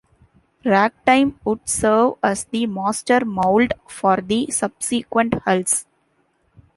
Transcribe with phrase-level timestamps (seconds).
[0.65, 5.85] "Ragtime" would serve as the master mould for the subsequent hulls.